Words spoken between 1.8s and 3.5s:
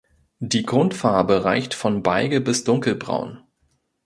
beige bis dunkelbraun.